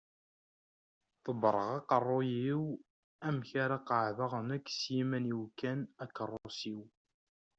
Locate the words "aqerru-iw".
1.79-2.63